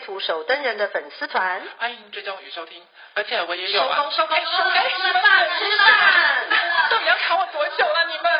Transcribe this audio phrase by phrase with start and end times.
[0.00, 2.82] 图手登人的粉丝团，欢迎追踪与收听，
[3.14, 3.96] 而且我也有啊。
[3.96, 5.22] 收工收工收工，吃饭
[5.58, 6.48] 吃饭，
[6.90, 8.06] 到底要卡我多久了？
[8.08, 8.30] 你们？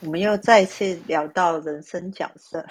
[0.00, 2.64] 我们又再次聊到人生角色，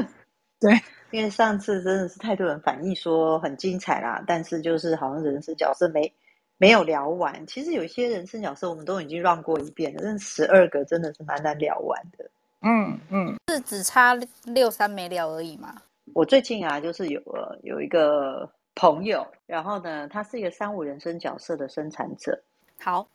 [0.60, 0.72] 对，
[1.10, 6.12] 因为上次真的是太多人反映说很精彩啦，但是就是好像人生角色没
[6.58, 7.46] 没有聊完。
[7.46, 12.30] 其实有些人生角色我们都已经 run 过一遍了，但十二个真的是蛮难聊完的。
[12.64, 15.74] 嗯嗯，是只差六三没了而已嘛？
[16.12, 22.42] 我最近啊，就是有呃有一个朋友，然后呢，他是一个三五人生角色的生产者。
[22.80, 23.08] 好，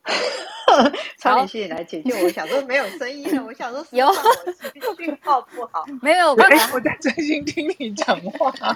[1.19, 2.29] 超连线来解救我。
[2.29, 4.07] 想说没有声音了， 我想说有
[4.97, 6.33] 讯号不好， 没有。
[6.35, 8.51] 哎，我在专心听你讲话。
[8.51, 8.75] 好，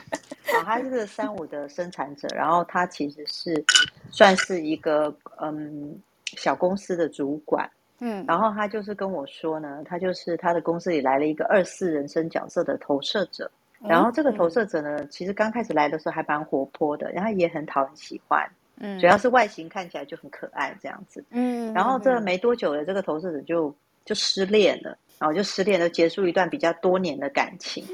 [0.65, 3.65] 他是个三五的生产者，然后他其实是
[4.11, 5.99] 算是一个嗯
[6.37, 7.69] 小公司的主管。
[7.99, 13.49] 嗯，然后他就是跟我说呢，他就是他的公司里来了一个二四人生角色的投射者，
[13.81, 18.45] 然后这个投射者呢，其实刚开始来的时候还蛮活泼的，然后也很讨人喜欢，
[18.79, 27.85] 嗯，主要是外形看起来就很可爱这样子，嗯，然后这没多久的这个投射者就就失恋了，然后就失恋了，结束一段比较多年的感情，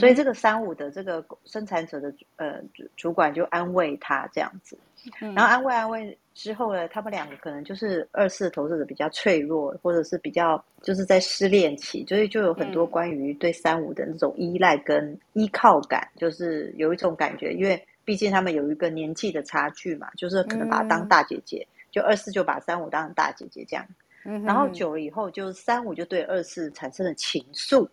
[0.00, 2.60] 所以这个三五的这个生产者的呃
[2.96, 4.78] 主管就安慰他这样子，
[5.20, 6.18] 然后安慰安慰。
[6.34, 23.84] 之后呢，他们两个可能就是二四投射者比较脆弱，或者是比较就是在失恋期，所以就有很多关于对三五的那种依赖跟依靠感，嗯、就是有一种感觉，因为毕竟他们有一个年纪的差距嘛，就是可能把他当大姐姐，嗯、就二四就把三五当成大姐姐这样，
[24.24, 27.88] 嗯、然后久了以后，就是三五就对二四产生了情愫，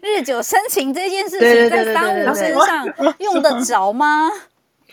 [0.00, 2.86] 日久生情这件事情在三五身上
[3.18, 4.30] 用得着吗？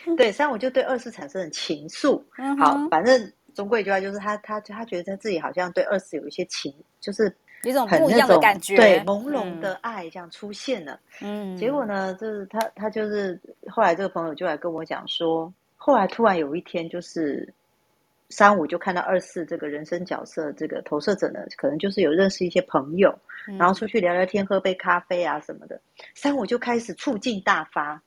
[0.17, 2.21] 对，三五就对二四产生了情愫。
[2.37, 7.33] 嗯、好，反正总归一句话就是他，他他觉得他自己好像对二四有一些情，就是
[7.63, 10.99] 一种不一样的感觉，对，朦胧的爱这样出现了。
[11.21, 17.51] 嗯，结果呢，就是他他就是后来这个朋友就来跟我讲说，后来突然有一天，就是
[18.29, 23.13] 三五就看到二四这个人生角色这个投射者呢，可能就是有认识一些朋友，
[23.47, 25.81] 嗯、然后出去聊聊天，喝杯咖啡啊什么的，
[26.15, 28.01] 三五就开始醋劲大发。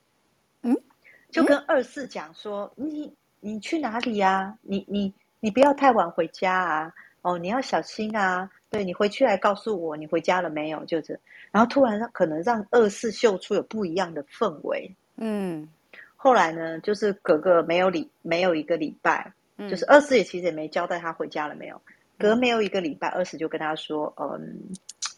[1.33, 1.35] 嗯。
[1.35, 4.59] 就跟二四讲说，嗯、你你去哪里呀、啊？
[4.63, 6.95] 你你你不要太晚回家啊！
[7.23, 8.51] 哦，你要小心啊！
[8.69, 10.85] 对，你回去来告诉我你回家了没有？
[10.85, 11.19] 就是，
[11.51, 14.95] 然后突然让可能让二四秀出有不一样的氛围。
[15.17, 15.69] 嗯，
[16.17, 21.81] 后来呢，就是隔个没有礼没有一个礼拜，嗯、就是二四也其实也没交代他回家了没有。
[22.19, 24.59] 隔没有一个礼拜，二四就跟他说，嗯，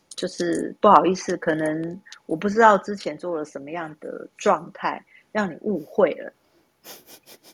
[0.08, 5.04] 就是不好意思，可能我不知道之前做了什么样的状态。
[5.34, 6.32] 让你误会了，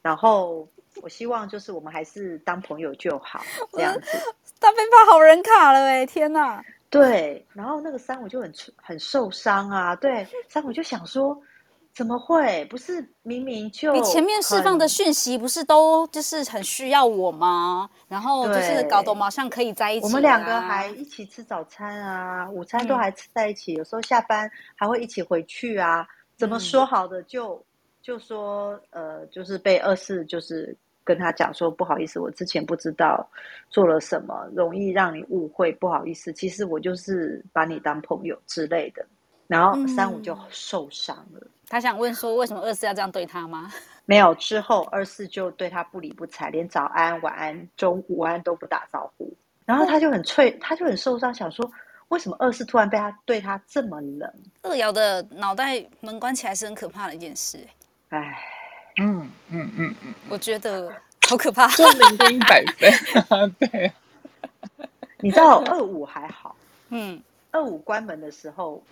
[0.03, 0.69] 然后
[1.03, 3.43] 我希望就是我们还是当朋友就好，
[3.73, 4.07] 这样子。
[4.61, 6.63] 他被发好人卡了哎，天哪！
[6.91, 9.97] 对，然后那个三五就很很受伤啊。
[9.97, 11.41] 对，三五就想说，
[11.95, 12.67] 怎么会？
[12.67, 17.89] 不是明明就你前面释放的讯息不是都就是很需要我吗？
[18.09, 26.07] 然后就是搞得我们好像可以在一起，啊，我们两个还一起吃早餐啊，午餐都还吃在一起，嗯、有时候下班还会一起回去啊。
[26.37, 27.65] 怎么说好的就。
[28.01, 30.75] 嗯就说呃，就是被二四就是
[31.05, 33.29] 跟他讲说不好意思，我之前不知道
[33.69, 39.05] 做了什么，容易让你误会，不好意思，其实我就是把你当朋友之类的。
[39.47, 41.41] 然后三五就受伤了。
[41.43, 43.71] 嗯，他想问说，为什么二四要这样对他吗？
[44.07, 49.33] 没有，之后二四就对他不理不睬，连早安、晚安、中午安都不打招呼。
[49.67, 51.69] 然后他就很脆，他就很受伤，想说
[52.09, 54.33] 为什么二四突然被他对他这么冷？
[54.63, 57.59] 二瑶的脑袋门关起来是很可怕的一件事。
[58.11, 58.39] 哎，
[59.01, 60.93] 嗯嗯嗯嗯，我觉得
[61.27, 63.93] 好可怕，就零跟一百分， 对。
[65.23, 66.57] 你知道二五还好，
[66.89, 68.83] 嗯，二五关门的时候，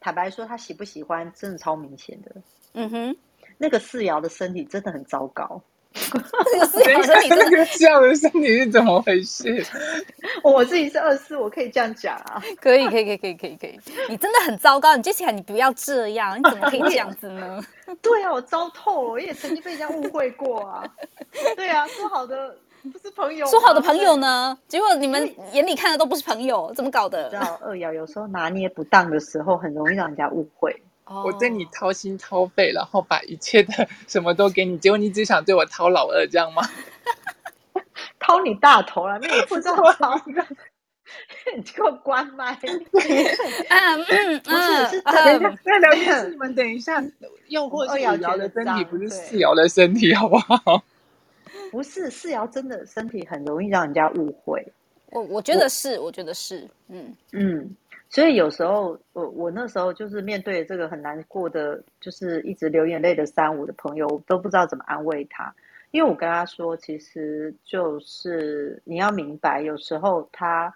[0.00, 2.34] 坦白说他喜不喜欢，真的超明显的。
[2.72, 3.16] 嗯哼，
[3.56, 5.62] 那个四爻的身体真的很糟糕。
[6.52, 7.36] 这个四爻身体，这
[8.00, 9.64] 个的身体是怎么回事？
[10.42, 12.42] 我自己是二四，我可以这样讲啊。
[12.60, 13.78] 可以，可以，可以，可以，可以，可以。
[14.08, 17.62] 你真的很糟糕，你接起来，你不要这样，你怎么可以这样子呢？
[18.02, 20.84] 对啊，我糟透了，我也曾经被人家误会过啊。
[21.56, 24.56] 对啊，说好的不是朋友，说好的朋友呢？
[24.68, 27.28] 结果你们眼里看的都不是朋友，怎么搞的？
[27.30, 30.74] 知道二瑶有时候拿捏不当的时候，很容易让人家误会。
[31.24, 36.62] 我对你掏心掏肺，然后把一切的 什么都给你，结果你只想对我掏老二，这样吗？
[38.20, 40.20] 掏你大头了，那也不知道 掏。
[41.56, 42.56] 你给我关麦！
[42.62, 42.86] 嗯
[44.08, 47.02] 嗯，不是，是等一下，再聊天室，你们等一下，
[47.48, 50.84] 又或是二爻的身体，不是四瑶的身体，好不好？
[51.72, 54.64] 不是四瑶真的身体很容易让人家误会。
[55.06, 57.76] 我我觉得是，我觉得是，嗯嗯。
[58.10, 65.54] 所以有时候，我我那时候就是面对这个很难过的，就是一直流眼泪的三五的朋友，我都不知道怎么安慰他。
[65.92, 70.74] 因为我跟他说，其实就是你要明白，有时候他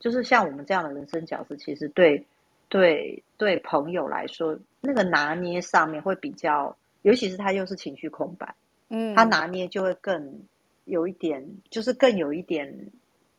[0.00, 2.26] 就是像我们这样的人生角色，其实对
[2.68, 8.52] 对对朋友来说，那个拿捏上面会比较，尤其是他又是情绪空白，
[8.88, 10.42] 嗯，他拿捏就会更
[10.84, 12.72] 有一点，就是更有一点，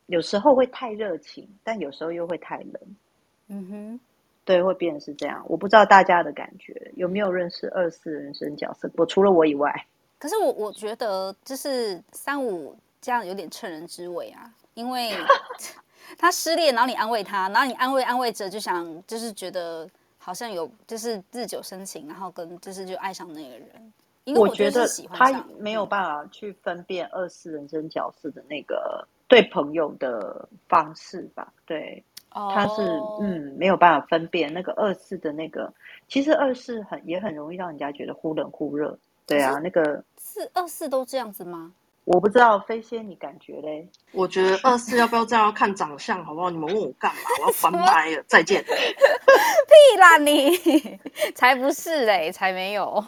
[0.06, 2.74] 有时候会太热情，但有时候又会太冷。
[3.48, 4.00] 嗯哼，
[4.46, 5.44] 对，会变成是这样。
[5.48, 8.90] 我不知道大家的感觉有没有认识二四人生角色？
[8.96, 9.86] 我除了我以外，
[10.18, 15.12] 可是我我觉得就是三五这样有点趁人之危啊，因为
[16.18, 23.94] 他失恋，然后你安慰他，然后你安慰安慰着，就想就是觉得好像有就是日久生情，然后跟就是就爱上那个人。
[24.26, 31.52] 因为我觉得他没有办法去分辨二四人生角色的那个对朋友的方式吧？
[31.66, 32.02] 对。
[32.34, 32.82] 他是
[33.22, 35.74] 嗯没有办法分辨那个二四的那个，
[36.08, 38.98] 其实二四很也很容易让人家觉得忽冷忽热，
[39.28, 41.72] 对啊，那个是二四都这样子吗？
[42.06, 43.88] 我不知道飞仙你感觉嘞？
[44.12, 46.50] 我觉得二四要不要这样看长相好不好？
[46.50, 47.22] 你们问我干嘛？
[47.40, 48.62] 我要 翻拍了，再见。
[48.68, 51.00] 屁啦你，
[51.34, 53.04] 才不是嘞，才没有。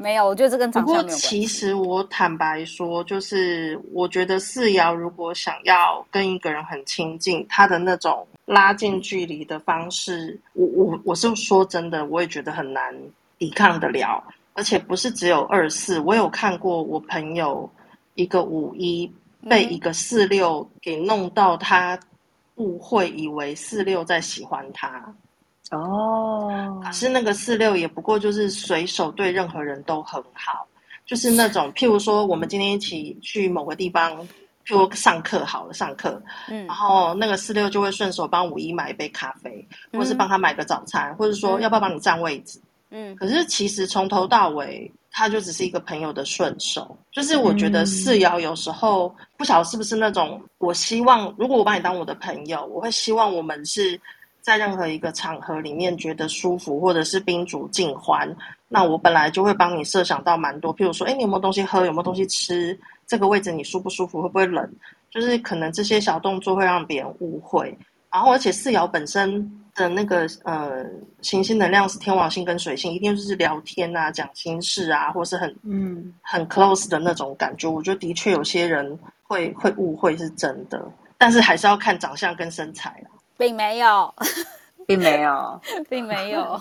[0.00, 12.94] 没有，我觉得这跟长相没有其实我坦白说，就是我觉得四瑶如果想要跟一个人很亲近，他的那种拉近距离的方式，我我我是说真的，我也觉得很难
[13.38, 14.22] 抵抗得了。
[14.54, 17.68] 而且不是只有二四，我有看过我朋友
[18.14, 19.12] 一个五一
[19.48, 21.98] 被一个四六给弄到，他
[22.54, 25.12] 误会以为四六在喜欢他。
[25.70, 30.66] 哦，可是那个四六也不过就是随手对任何人都很好，
[31.04, 34.16] 就是那种譬如说我们今天一起去某个地方，
[34.64, 39.62] 譬如上课好了，上课，嗯，然后那个四六就会顺手帮五一买一杯咖啡，
[39.92, 42.58] 嗯、或是帮他买个早餐，或者说要不要帮你占位置，
[42.90, 54.00] 嗯，可是其实从头到尾他就只是一个朋友的顺手，就是我觉得四爻有时候不晓得是不是那种，我希望如果我把你当我的朋友，我会希望我们是。
[54.48, 58.34] 在任何一个场合里面觉得舒服，或者是宾主尽欢，
[58.66, 61.84] 那我本来就会帮你设想到蛮多，譬如说，哎，你有没有东西喝？
[61.84, 62.78] 有没有东西吃？
[63.06, 64.22] 这个位置你舒不舒服？
[64.22, 64.66] 会不会冷？
[65.10, 67.76] 就是可能这些小动作会让别人误会。
[68.10, 70.82] 然后，而且四爻本身的那个呃
[71.20, 77.70] 行星能量是天王星跟水星，一定就是聊天啊、讲心事啊，或是很嗯很 close 的那种感觉。
[77.70, 80.82] 我觉得的确有些人会会误会是真的，
[81.18, 83.10] 但是还是要看长相跟身材啦。
[83.40, 84.12] 并没有，
[84.86, 86.60] 并没有，并没有。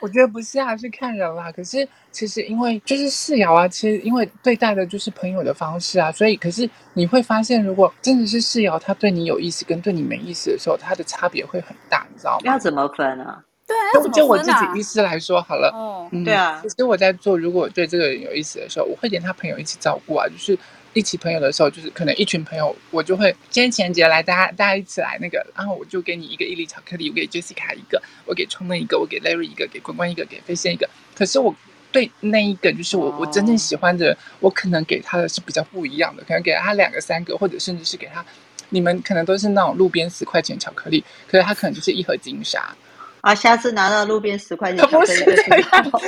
[0.00, 1.52] 我觉得不是啊，是看人啦。
[1.52, 12.40] 可是其实因为就是四爻啊，其实因为对待的就是朋友的方式啊，所以可是你会发现，如果真的是四爻，他对你有意思跟对你没意思的时候，他的差别会很大，你知道吗？
[12.44, 13.44] 要怎么分啊？
[13.64, 14.26] 对啊，要怎么分啊？
[14.26, 16.60] 就我自己意思来说好了，哦，嗯，对啊。
[16.64, 20.58] 其实我在做，如果对这个人有意思的时候，我会连他朋友一起照顾啊，就是。
[20.94, 30.88] 一起朋友的时候，就是可能一群朋友，我就会今天情人节来，大家大家一起来那个，然后我就给你一个伊利巧克力，我给 Jessica 一个，我给聪聪一个，我给 Larry 一个，给关关一个，给飞仙一个。
[31.14, 31.54] 可是我
[31.90, 38.24] 对那一个就是我我真正喜欢的人，我可能给他的是比较不一样的，可能给他两个三个，或者甚至是给他，
[38.70, 42.74] 你们可能都是那种路边十块钱巧克力，可是他可能就是一盒金沙。
[43.22, 43.34] 啊！
[43.34, 46.00] 下次拿到路边十块钱巧克力就知道。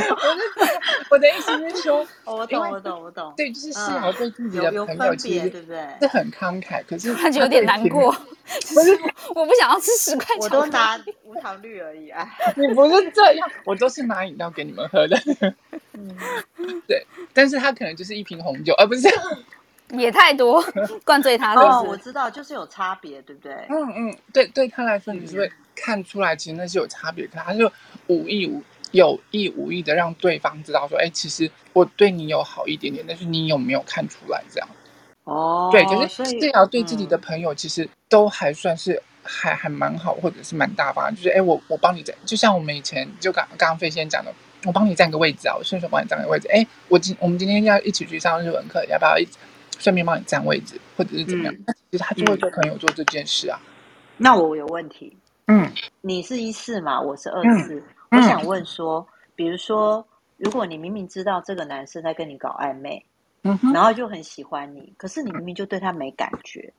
[1.10, 3.32] 我的意思是说， 我懂，我懂，我懂。
[3.36, 5.86] 对，就是四爻对自己的朋友其实对不对？
[6.00, 8.10] 是很慷慨，可是他就有点难过。
[8.44, 8.98] 不是，
[9.34, 12.10] 我不想要吃十块钱，我都拿无糖绿而已。
[12.10, 15.16] 啊，你不是这样，我都是拿饮料给你们喝的。
[15.92, 16.16] 嗯，
[16.88, 17.06] 对。
[17.32, 19.08] 但是他可能就是一瓶红酒，而不是
[19.90, 20.64] 也太多
[21.04, 21.54] 灌醉他。
[21.54, 23.52] 哦，我知道，就是有差别，对不对？
[23.68, 25.50] 嗯嗯，对，对他来说，你是会。
[25.76, 27.70] 看出来，其实那是有差别，可他就
[28.06, 28.62] 无意无
[28.92, 34.68] 有意无意的让对方知道说，哎，其实我对你有好一点点，但是你有没有看出来这样？
[35.24, 44.32] 哦，对，就是这样对自己的朋友，其实都还算是还还蛮好，或者是蛮大方，就是哎，我我帮你占，就像我们以前就刚刚刚飞先讲的，
[44.64, 46.46] 我帮你占个位置啊，我顺手帮你占个位置。
[46.52, 49.26] 哎，我今我们今天要一起去上日文课，要不要一
[49.84, 51.54] 顺便帮你占位置，或者是怎么样。
[51.66, 53.60] 那、嗯、其实他就会做朋友做这件事啊。
[54.16, 55.14] 那我有问题，
[55.46, 57.74] 嗯，你是一四嘛，我是二四、
[58.08, 60.02] 嗯，我想问说，比如说，
[60.38, 63.04] 如果你明明知道这个男生在跟你搞暧昧，
[63.42, 66.72] 嗯，然后就很喜欢你，可是你明明就对他没感觉，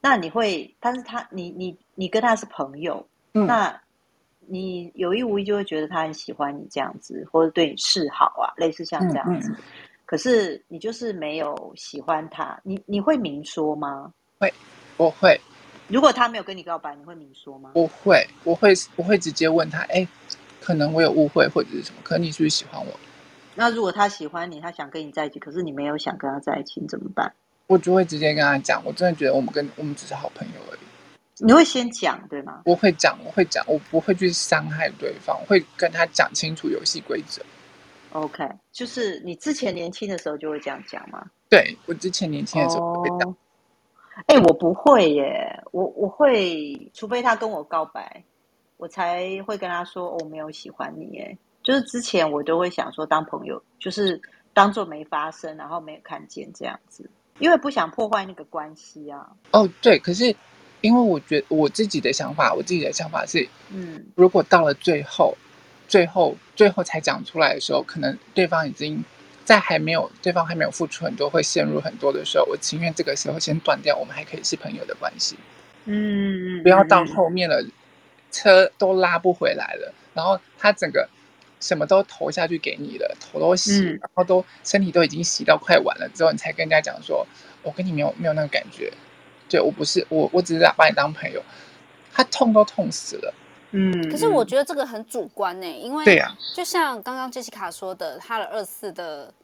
[0.00, 3.80] 那你会，但是他，你你你跟他是朋友，嗯、那
[4.46, 9.56] 你有意无意就会觉得他很喜欢你这样子，或者对你示好啊，类似像这样子，嗯嗯、
[10.06, 14.12] 可是你就是没有喜欢他，你你会明说吗？
[14.38, 14.52] 会，
[14.96, 15.40] 我会。
[15.88, 17.70] 如果他没有跟你告白，你会明说吗？
[17.74, 20.06] 我会，我会我会直接问他，哎，
[20.60, 22.00] 可能我有误会或者是什么？
[22.02, 22.92] 可能你是不是喜欢我？
[23.54, 27.32] 那如果他喜欢你，他想跟你在一起，可是你没有想跟他在一起，你怎么办？
[27.66, 30.80] 我就会直接跟他讲，我真的觉得我们跟我们只是好朋友而已。
[31.38, 32.62] 你会先讲对吗？
[32.64, 37.42] 我会讲，我会讲，我不会去伤害对方，我会跟他讲清楚游戏规则。
[38.14, 41.24] OK，就是你之前年轻的时候就会这样讲吗？
[41.48, 43.36] 对，我之前年轻的时候会讲。
[44.26, 48.22] 哎、欸，我不会耶，我我会，除非他跟我告白，
[48.76, 51.06] 我才会跟他说，哦，我没有喜欢你。
[51.16, 51.36] 耶。
[51.64, 54.20] 就是之前我都会想说当朋友，就是
[54.52, 59.28] 当做没发生，然后没有看见这样子，因为不想破坏那个关系啊。
[59.50, 60.32] 哦，对，可是
[60.82, 65.36] 因为我觉得我自己的想法，我自己的想法是，嗯，如果到了最后，
[65.88, 69.04] 最后，最后才讲出来的时候，可能对方已经。
[69.44, 75.36] 在还没有对方还没有付出很多，会陷入很多的时候，我情愿这个时候先断掉，我们还可以是朋友的关系。
[75.84, 77.62] 嗯，不要到后面了，
[78.32, 81.06] 车都拉不回来了，然后他整个
[81.60, 87.26] 什么都投下去给你了，头都洗，然后都身体都已经洗到快完了之后，你才跟人家讲说，
[87.62, 88.90] 我跟你没有没有那个感觉，
[89.46, 91.42] 对，我不是我，我只是把你当朋友，
[92.10, 93.34] 他痛都痛死了。
[93.76, 99.34] 嗯，可是我觉得这个很主观呢、欸，因为对呀，就像刚刚杰西卡说的，他的二四的，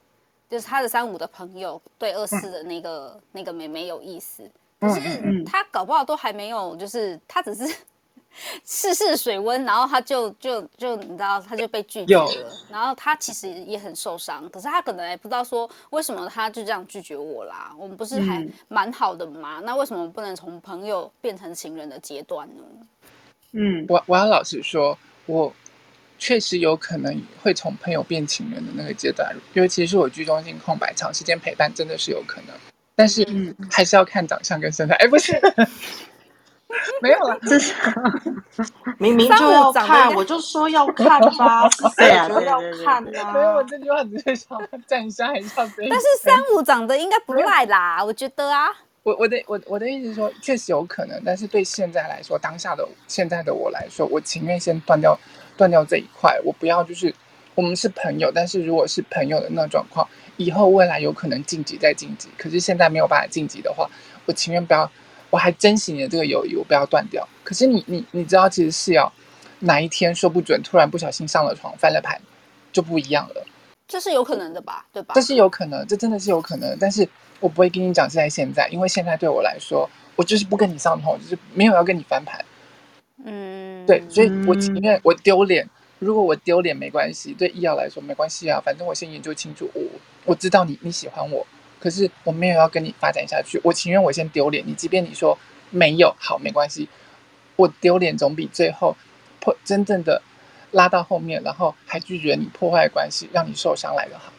[0.49, 7.75] 就是他的三五的朋友对二四的那个、嗯、那个妹妹有意思，可是他搞不好都还没有，就是他只是
[8.65, 19.61] 试试水温，然后他就就就你知道，他就被拒绝了，然后他其实也很受伤，可是他可能也不知道说为什么他就这样拒绝我啦，我们不是还蛮好的吗？
[19.65, 22.63] 那为什么不能从朋友变成情人的阶段呢？
[23.53, 25.53] 嗯，我我要老实说，我
[26.19, 32.55] 确实有可能会从朋友变情人的那个阶段，尤其是我居中性空白，长时间陪伴真的是有可能，
[32.95, 33.27] 但是
[33.71, 34.95] 还是要看长相跟身材。
[34.97, 35.33] 哎，不是，
[37.03, 37.75] 没有了，这是
[38.99, 43.33] 明明就要看，我就说要看吧， 对啊，就要看啊。
[43.33, 48.69] 没有，我这句话只是想站一下，还是要这但是三五长得应该不赖啦，我觉得啊。
[49.03, 55.19] 我我的我我的意思是说，确实有可能，但是对现在来说，当下的现在的我来说，我情愿先断掉
[55.57, 57.15] 断掉这一块，我不要就是
[57.55, 63.91] 我们是朋友，但是如果是朋友的那种状况，以后未来有可能晋级再晋级，可是现在没有办法晋级的话，
[64.27, 64.91] 我情愿不要，
[65.31, 67.27] 我还珍惜你的这个友谊，我不要断掉。
[67.43, 69.11] 可是你你你知道，其实是要
[69.61, 72.21] 哪一天说不准，突然不小心上了床翻了盘，
[72.71, 73.47] 就不一样了。
[73.91, 74.87] 这是有可能的吧？
[74.93, 75.13] 对吧？
[75.15, 77.07] 这是有可能，这真的是有可能，但是。
[77.41, 82.45] 我不会跟你讲是在现在，因为现在对我来说，我就是不跟你上头，就是没有要跟你翻盘。
[83.25, 85.67] 嗯，对，所以我情愿我丢脸。
[86.01, 89.71] 如果我丢脸没关系，对医药来说没关系啊，反正我先研究清楚。
[89.73, 89.83] 我
[90.27, 91.47] 我知道你你喜欢我，
[91.79, 93.59] 可是我没有要跟你发展下去。
[93.65, 95.39] 我情愿我先丢脸，你即便你说
[95.71, 96.87] 没有好没关系，
[97.57, 98.95] 我丢脸总比最后
[99.41, 100.21] 破真正的
[100.73, 104.33] 拉到后面，然后还拒绝你破坏关系，让你受伤来得好。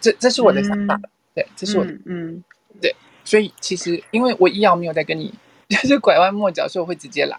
[0.00, 0.94] 这这是我的想法。
[0.96, 2.44] 嗯对，这是我的，嗯，嗯，
[2.80, 2.94] 对，
[3.24, 5.34] 所以其实因为我医药没有在跟你
[5.68, 7.36] 就是拐弯抹角，所以我会直接来。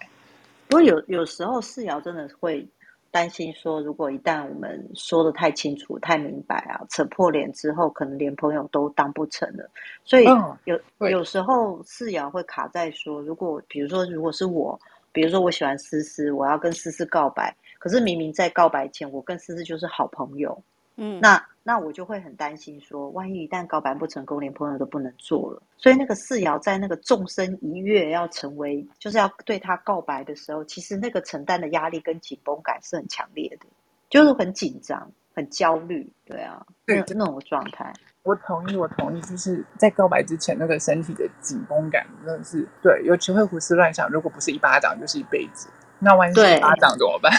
[0.67, 2.67] 不过有有时候四爻真的会
[3.09, 9.65] 担心说，如果一旦我们说的太清楚、太明白啊，扯破脸之后，可能连朋友都当不成了。
[10.03, 10.25] 所以
[10.65, 14.77] 有、嗯、有时候四爻会卡在说，如果比如说如果是我，
[15.13, 17.55] 比如说我喜欢思思，我要跟思思告白，
[17.85, 20.59] 可是明明在告白前，我跟思思就是好朋友。
[20.95, 25.61] 嗯，那那我就会很担心说，万一一旦告白不成功，连朋友都不能做了。
[25.77, 33.67] 所以那个四瑶在那个纵身一跃要成为，就是要对他告白的时候，其实那个承担的压力跟紧绷感是很强烈的，
[34.09, 37.93] 就是很紧张、很焦虑，对啊，对那种状态。
[38.23, 45.69] 我同意，我同意，就是在告白之前那个身体的紧绷感真的是对，尤其会胡思乱想，如果不是一巴掌就是一辈子。
[45.97, 47.31] 那万一是一巴掌怎么办？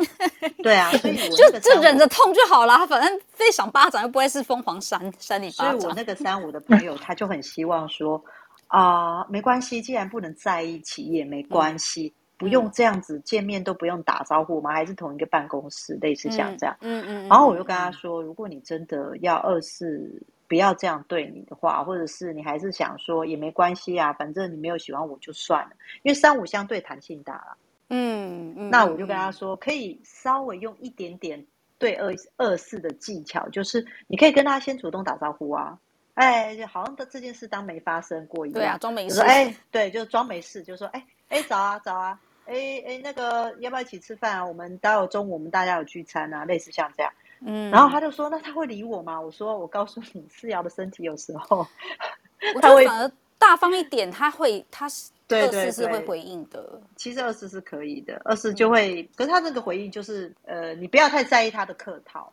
[0.62, 5.80] 对啊，所以 就就忍着痛就好了，反正被赏巴掌又不会是疯狂扇扇你巴掌。
[5.80, 8.22] 所以我那个三五的朋友，他就很希望说
[8.68, 14.72] 啊、呃，没关系，既然不能在一起也没关系，嗯、不用这样子见面都不用打招呼吗？
[14.72, 16.76] 还是同一个办公室，类似像这样。
[16.80, 17.28] 嗯嗯，嗯。
[17.28, 20.10] 然后我就跟他说，如果你真的要二四
[20.48, 25.70] 不要这样对你的话，或者是你还是想说也没关系啊，反正你没有喜欢我就算了，
[26.02, 27.56] 因为三五相对弹性大了。
[27.94, 31.44] 嗯，嗯，那我就跟他说，可以稍微用一点点
[31.78, 35.78] 对二二四的技巧，就是你可以跟他先主动打招呼啊，
[36.14, 44.46] 哎，就好像这件事当没发生过一样，对啊，装没事，哎，对，就装没事，就说，哎，哎，早啊，早啊，哎，哎，那个要不要一起吃饭啊？
[44.46, 47.12] 我们待会中午我们大家有聚餐啊，类似像这样，
[47.44, 49.20] 嗯，然后他就说，那他会理我吗？
[49.20, 51.66] 我说，我告诉你，思瑶的身体有时候，
[52.62, 55.10] 他会反而大方一点，他会，他是。
[55.34, 62.32] 二四是会回应的，其实二四是可以的，二四就会，嗯、可是他那个回应就是，呃，你不要太在意他的客套，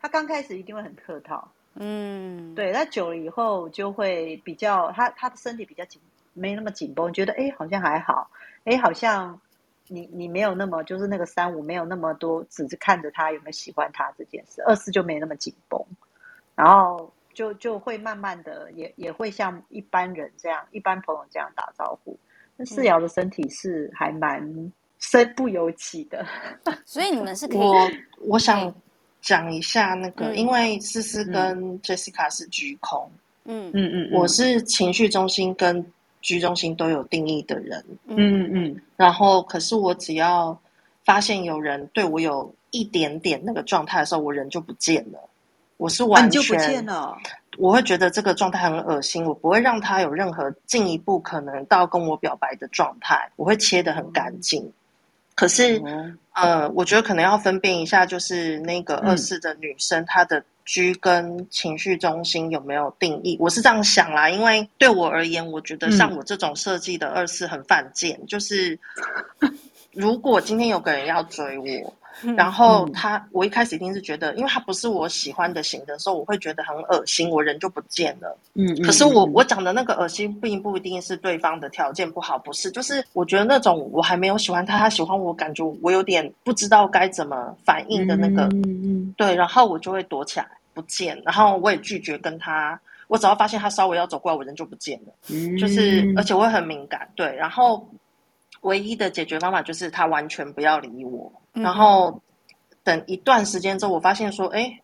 [0.00, 6.00] 他刚开始一定会很客套，嗯，对，他久了以后就会比较，他他的身体比较紧，
[6.32, 8.30] 没那么紧绷，觉得哎好像还好，
[8.64, 9.40] 哎好像
[9.88, 15.84] 你你没有那么就是那个三五没有那么多，只是看着他有没有喜欢他这件事，二四就没那么紧绷，
[16.54, 22.18] 然后就就会慢慢的也也会像一般人这样，一般朋友这样打招呼。
[22.64, 24.40] 思瑶的身体是还蛮
[24.98, 26.26] 身不由己的，
[26.84, 27.58] 所以你们是可以。
[27.58, 27.90] 我
[28.22, 28.72] 我想
[29.20, 33.10] 讲一下那个，嗯、因为思思跟 Jessica 是居空，
[33.44, 35.84] 嗯嗯嗯，我是情绪中心跟
[36.20, 38.80] 居中心都有定义的人，嗯嗯嗯。
[38.96, 40.58] 然后，可是我只要
[41.04, 45.18] 发现有人对我有一点点那个状态的时候，我人就不见了。
[45.78, 47.16] 我是完全，啊、就不见了。
[47.58, 54.72] 我会觉得这个状态很恶心，我不会让他有任何进一步可能到跟我表白的状态，我会切得很干净。
[55.34, 63.36] 可是，嗯、呃，我觉得可能要分辨一下，就是那个二四的女生，嗯、她的居跟情绪中心有没有定义？
[63.40, 68.78] 我是这样想啦，因为对我而言，我觉得像我这种设计的二四很犯贱，嗯、就是
[69.92, 71.94] 如果今天有个人要追我。
[72.36, 78.36] 然后他，嗯、我一开始一定是觉得，因为他不是我喜欢的型的时候，我会觉得很恶心，我人就不见了。
[78.54, 95.12] 嗯，可是我我讲的那个恶心，并不一定是对方的条件不好，不是，就是我觉得那种我还没有喜欢他，他喜欢我，感觉我有点不知道该怎么反应的那个，嗯嗯，对，然后我就会躲起来不见，然后我也拒绝跟他，我只要发现他稍微要走过来，我人就不见了。
[95.30, 97.88] 嗯，就是而且我会很敏感，对，然后
[98.62, 101.32] 唯一的解决方法就是他完全不要理我。
[101.52, 102.20] 然后
[102.82, 104.80] 等一段时间之后，我发现说，哎，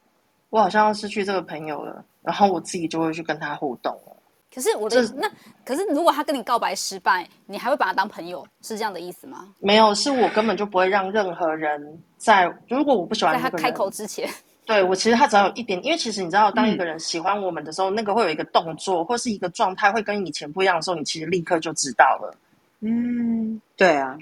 [0.50, 2.04] 我好像要失去这个朋友了。
[2.22, 4.16] 然后我自己就会去跟他互动了。
[4.52, 5.30] 可是我的那，
[5.64, 9.54] 可是如果他跟你告白失败，你还会把他当朋友，是这样的意思吗？
[9.60, 14.28] 没有，是我根本就不会让任何人在，如果我不喜欢在他开口之前，
[14.66, 22.34] 对，我其实他只要有一点，因为其实你知道，当一个人喜欢我们的时候，嗯、那个会有一个动作或是一个状态会跟以前不一样的时候，你其实立刻就知道了。
[22.80, 24.16] 嗯，对啊。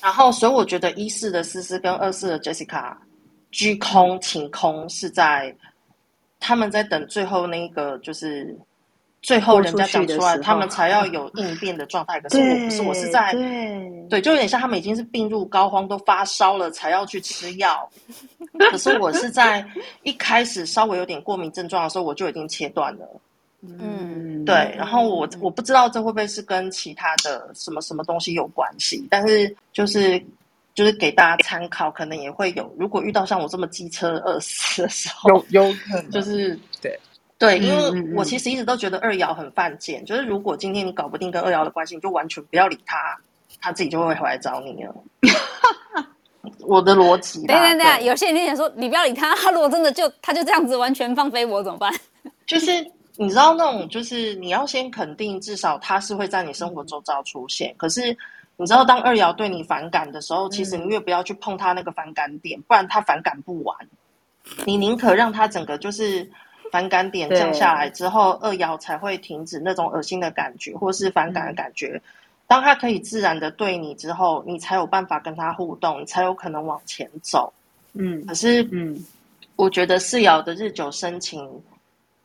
[0.00, 2.96] 然后，所以我觉得一四的思思跟二四的 Jessica
[3.50, 5.54] 居空晴空是在
[6.40, 8.58] 他们在等最后那个，就是
[9.20, 12.20] 最后人家讲出来，他们才要有应变的状态。
[12.20, 17.88] 可是我不是，我是在对，对，就有点像他们已经是病入膏肓，都发烧了才要去吃药。
[18.72, 19.64] 可是我是在
[20.02, 23.08] 一开始稍微有点过敏症状的时候，我就已经切断了。
[23.64, 30.20] 嗯，对，然后我我不知道这会不会是跟其他的什么什么东西有关系，但是就是
[30.74, 32.74] 就是给大家参考，可能也会有。
[32.76, 36.98] 如果遇到像我这么机车二四的时候，有有可能就是对
[37.38, 43.16] 对，因为我其实一直都觉得二爻很犯贱，就是如果今天你搞不定跟二爻的关系，你就完全不要理他，
[43.60, 44.94] 他自己就会回来找你了。
[46.66, 51.94] 我的逻辑，等等等，有些人就想说，你不要理他，他如果真的就他就这样子完全放飞我怎么办？
[52.44, 52.84] 就是。
[53.16, 57.74] 你知道那种就是你要先肯定，至少他是会在你生活周遭出现。
[57.76, 58.16] 可是
[58.56, 63.76] 你知道，当二爻对你反感的时候，其实你越不要去碰他那个反感点，不然他反感不完。
[64.64, 66.28] 你宁可让他整个就是
[66.70, 72.00] 反感点降下来之后，二爻才会停止那种恶心的感觉或是反感的感觉。
[72.46, 77.52] 当他可以自然的对你之后，你才有办法跟他互动，你才有可能往前走。
[77.92, 78.98] 嗯，可是嗯，
[79.56, 81.46] 我觉得四爻的日久生情。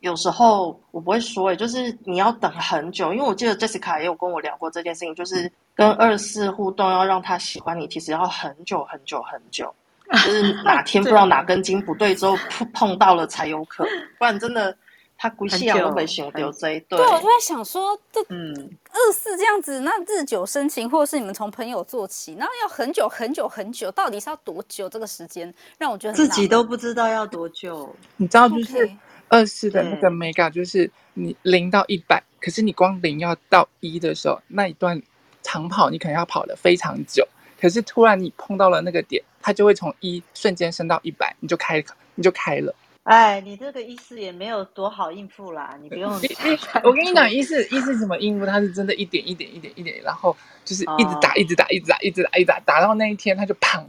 [0.00, 9.74] 有时候我不会说，哎，就是你要等很久，因为我记得 Jessica 也有跟我聊过这件事情，就是跟二四互动要让他喜欢你，其实要很久很久很久，
[10.24, 14.76] 就是哪天不知道哪根筋不对之后碰碰到了才有可能，不然真的
[15.16, 16.96] 他估计都会想丢这一对。
[16.96, 24.88] 对，我就在想说，这嗯二四这样子，那日久生情，或者是你们从朋友做起，然后要很久很久很久，到底是要多久？
[24.88, 28.88] 这个时间让我觉得自己都不知道要多久，你知道就是。
[29.28, 35.00] 二四的那个 mega 就是你零到一百，可是你光零要到一的时候，那一段
[35.42, 37.26] 长跑你可能要跑的非常久。
[37.60, 42.74] 可是突然你碰到了那个点，它就会从一瞬间升到一百，你就开，你就开了。
[43.02, 46.12] 哎，你这个一四也没有多好应付啦，你不用。
[46.84, 48.46] 我跟你讲，一四一四怎么应付？
[48.46, 53.82] 它是真的一点一点一点一点，然后就是一直打，一直打，一直打，一直打，一直打，打到那一天它就砰，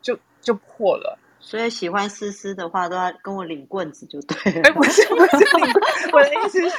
[0.00, 1.18] 就就破了。
[1.40, 4.60] 所以喜欢思思的话，都要跟我领棍子就对了。
[4.62, 5.44] 哎，不是不是，
[6.12, 6.76] 我的意思是，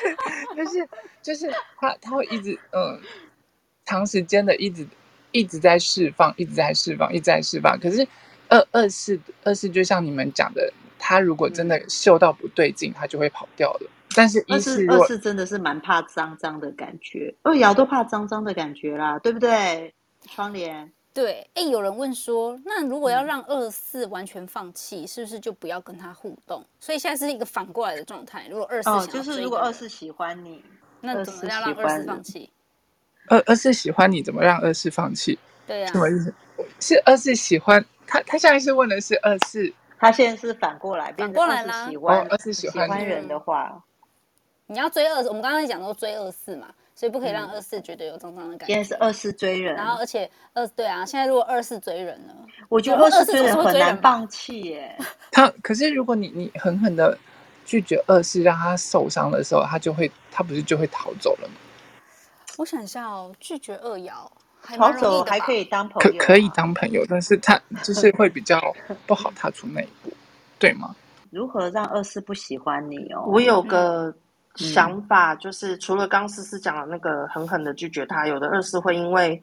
[0.56, 0.90] 就是
[1.22, 3.02] 就是他他会一直嗯，
[3.86, 4.88] 长时间的一直
[5.32, 7.78] 一直在释放，一直在释放，一直在释放。
[7.80, 8.08] 可是
[8.48, 10.72] 二二四二四就像你们讲的。
[11.04, 13.90] 他如果真的嗅到不对劲，嗯、他就会跑掉了。
[14.16, 19.96] 但是一四二四真的是蛮怕脏脏的感觉，二爻都怕脏脏的感觉啦，对不对？
[20.30, 21.48] 窗帘对。
[21.54, 26.66] 哎，有人问说，那如果要让二四完全放弃，嗯、是不是就不要跟他互动？
[26.80, 28.48] 所以现在是一个反过来的状态。
[28.50, 30.64] 如果二四哦，就是如果二四喜欢你，
[31.02, 32.50] 那怎么样让二四放弃？
[33.28, 35.38] 二二四喜欢你，怎么让二四放弃？
[35.68, 36.34] 对呀、啊，什么意思？
[36.80, 38.22] 是二四喜欢他？
[38.22, 39.74] 他现在是问的是二四。
[40.00, 41.88] 他现在是反过来，反过来啦。
[42.28, 43.84] 二四喜欢人的话，
[44.66, 48.76] 你要追二，我们刚才讲说追二四嘛，所以不可以让二四觉得有脏脏的感觉。
[48.76, 52.34] 现在是二四追人，然后而且二对啊，现在如果二四追人呢？
[52.70, 54.96] 我觉得二四追人很难放弃耶。
[55.32, 57.18] 他可是如果你你狠狠的
[57.66, 61.56] 拒绝二四，让他受伤的时候，他就会他不是就会逃走了吗？
[62.60, 64.12] 我想一下哦，拒绝二爻。
[64.62, 68.62] 逃走还可以当朋友，可可以当朋友，但是他 就是会比较
[69.08, 70.14] 不好踏出那一步，
[70.60, 70.96] 对吗？
[71.32, 73.24] 如何让二四不喜欢你哦？
[73.26, 74.14] 我有个
[74.56, 79.42] 想法，就是除了刚思思讲的那个狠狠的拒绝他，有的二四会因为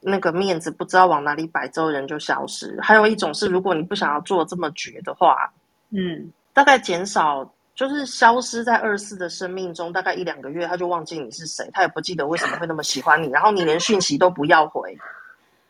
[0.00, 2.78] 那个面子不知道往哪里摆，之后人就消失。
[2.80, 5.52] 还有一种是，如果你不想要做这么绝的话，
[5.90, 7.52] 嗯，大概减少。
[7.74, 14.98] 就是消失在二四的生命中，大概一两个月，他就忘记你是谁，他也不记得为什么会那么喜欢你，然后你连讯息都不要回，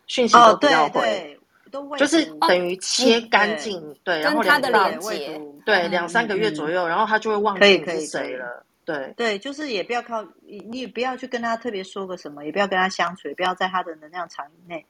[0.07, 1.38] 讯息都不要回，
[1.97, 14.85] 就是等于切干净，对，然后他的连接，对，两三个月左右，然后他就会忘记你是谁了，对，对，就是也不要靠你，你也不要去跟他特别说个什么，也不要跟他相处，也不要在他的能量场以内。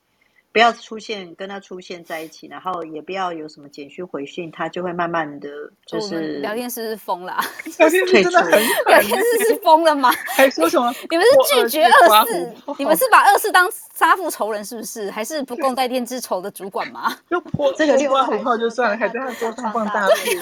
[0.52, 5.48] 不要出现跟他出现在一起，然后也不要有什么简讯回讯，他就会慢慢的
[5.86, 7.38] 就是聊天室是疯了，
[7.78, 8.52] 聊天室真的很
[8.88, 10.12] 聊天室是疯了吗？
[10.36, 10.92] 还说什么？
[11.10, 12.54] 你们是拒绝二四？
[12.78, 15.12] 你们是把二四当杀父仇人是不是？
[15.12, 17.16] 还是不共戴天之仇的主管吗？
[17.30, 20.38] 就破这个六八五号就算了，还在他桌上放大片。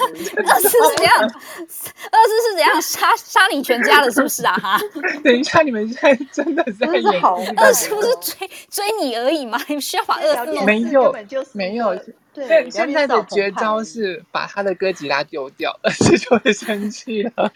[0.46, 1.20] 二四是怎样？
[1.22, 4.10] 二四是怎样杀杀你全家了？
[4.10, 4.54] 是不是啊？
[4.54, 4.80] 哈！
[5.22, 7.22] 等一下，你们现在真的在演？
[7.58, 9.60] 二四不是追追你而已吗？
[9.68, 10.64] 你们需要。
[10.64, 11.14] 没有，
[11.52, 11.96] 没有。
[12.32, 17.52] 对，现在的绝招是把他的哥吉拉丢掉， 二四就会生气了。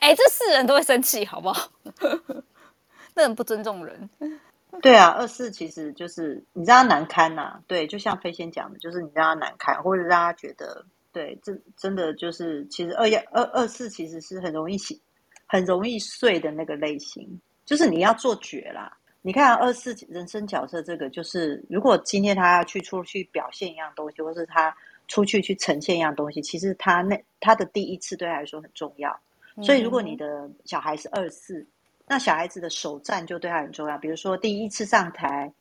[0.00, 1.70] 哎，这四人都会生气，好不好？
[3.14, 4.08] 那很不尊重人。
[4.80, 7.60] 对啊，二四其实就是你让他难堪呐、啊。
[7.66, 14.98] 对，就像飞仙讲的，就是你让他难堪，或者让他觉得，对，这真的就是，其实二幺二二四其实是很容易起，
[15.46, 18.96] 很容易碎的那个类型，就是你要做绝啦。
[19.24, 29.16] 你看二四人生角色这个，就是如果今天他要去出去表现一样东西，或是他出去去呈现一样东西，其实他那他的第一次对他来说很重要。
[29.62, 31.64] 所以如果你的小孩是二四，
[32.04, 33.96] 那小孩子的首战就对他很重要。
[33.96, 35.52] 比如说第一次上台，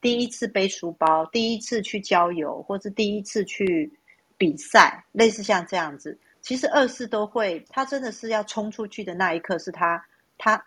[0.00, 3.92] 第一次背书包，第一次去郊游，或是第一次去
[4.38, 10.02] 比赛，类似像这样子，其实二四都会，他真的是要冲出去的那一刻，是他
[10.38, 10.64] 他。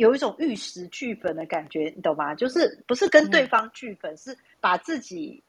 [0.00, 2.34] 有一种玉石俱焚的感觉，你懂吗？
[2.34, 5.42] 就是不是跟对方俱焚，嗯、是把自己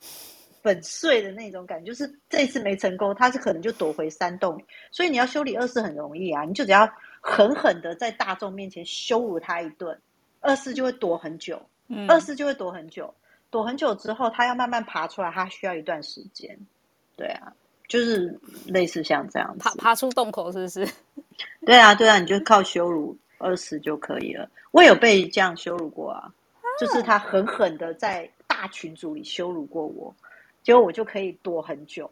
[0.62, 1.92] 粉碎的那种感觉。
[1.92, 4.62] 就是这一次没成功，他是可能就躲回山洞。
[4.92, 6.88] 所以你要修理二四很容易啊，你就只要
[7.22, 9.98] 狠狠的在大众面前羞辱他一顿，
[10.42, 11.62] 二四就会躲很久。
[11.88, 13.14] 嗯，二四就会躲很久，
[13.50, 16.60] 躲很久之后，他要慢慢爬出来，他需要一段时间。
[17.16, 17.54] 对啊，
[17.88, 20.88] 就是类似像这样子，爬爬出洞口，是不是？
[21.66, 23.18] 对啊，对啊，你就靠羞辱。
[23.42, 24.50] 二十就可以了。
[24.72, 26.32] 我有被这样羞辱过啊，
[26.80, 30.14] 就是他狠狠的在大群组里羞辱过我，
[30.64, 32.10] 结果我就可以躲很久。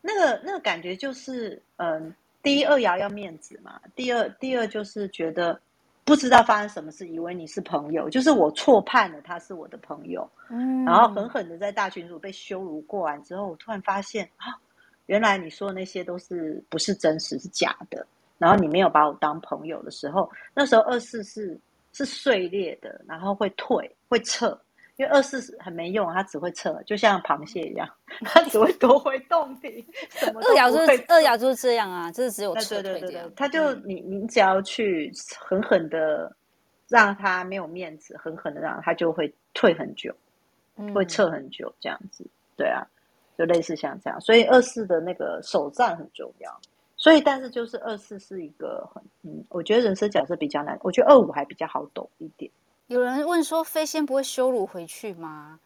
[0.00, 5.58] 那个那个感觉就是，嗯，第一二爻要面子嘛，第二第二就是觉得
[6.04, 14.58] 不知道发生什么事，以为你是朋友，就是我错判了他是我的朋友，嗯，然后狠狠的在大群组被羞辱过完之后，我突然发现啊，
[15.06, 18.04] 原来你说的那些都是不是真实，是假的。
[18.42, 21.56] 然后你没有把我当朋友的时候，那时候二四是
[21.92, 24.48] 是碎裂的，然后会退会撤，
[24.96, 27.88] 因为二四很没用，它只会撤，就像螃蟹一样，
[28.26, 29.86] 它只会躲回洞里。
[30.10, 33.00] 什么二爻就是二爻就是这样啊，就是只有撤退这样。
[33.00, 36.34] 对对对对，他就你你只要去狠狠的
[36.88, 40.12] 让他没有面子，狠狠的让他就会退很久，
[40.92, 42.26] 会撤很久这样子。
[42.56, 42.84] 对啊，
[43.38, 46.60] 就类似像这样，所以二四的那个手战很重要。
[47.02, 50.78] 所以，但是就是二四是一个很嗯，我觉得人生角色比较难。
[50.84, 52.48] 我觉得二五还比较好懂一点。
[52.86, 55.58] 有人问说，飞仙不会羞辱回去吗？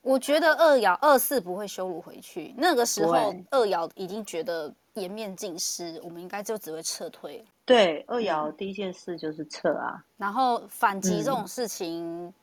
[0.00, 2.52] 我觉得二爻二四不会羞辱回去。
[2.58, 7.44] 那个时候，二爻已经觉得颜面尽失，我们应该就只会撤退。
[7.64, 9.94] 对，二爻第一件事就是撤啊。
[9.94, 12.34] 嗯、然后反击这种事情，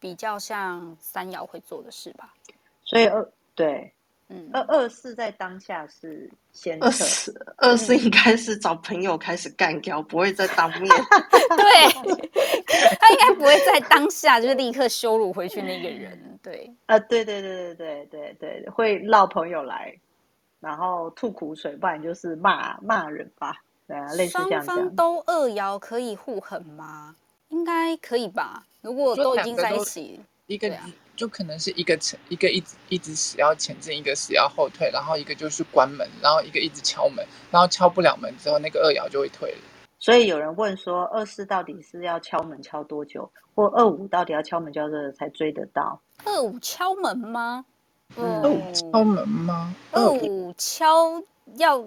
[0.00, 2.32] 比较像三爻会做的事吧。
[2.82, 3.92] 所以二对。
[4.30, 10.82] 嗯，二二四在当下是先二四，二四应该是找朋友开始干掉，不会在当面。
[11.56, 12.16] 对，
[13.00, 16.38] 他应该不会在当下就是立刻羞辱回去那个人。
[16.42, 19.98] 对，啊，对对对对对对对，会绕朋友来，
[20.60, 23.56] 然后吐苦水，不然就是骂骂人吧。
[23.86, 24.62] 对啊，类似这样。
[24.62, 27.16] 双方都二爻可以互狠吗？
[27.48, 28.62] 应该可以吧。
[28.82, 30.70] 如果都已经在一起，一个。
[31.18, 39.58] 就可能是一个前一个一直一直死要前进，一个死要后退，然后一个就是关门，然后一个一直敲门，然后敲不了门之后，那个二爻就会退了。
[39.98, 46.00] 所以有人问说，二四到底是要敲门敲多久，或二五到底要敲门敲多久才追得到？
[46.24, 47.64] 二五敲门吗？
[48.14, 49.74] 嗯、二五敲门吗？
[49.90, 51.20] 二五敲
[51.56, 51.84] 要